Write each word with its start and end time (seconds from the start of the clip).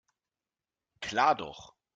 Klar 1.01 1.35
doch. 1.35 1.75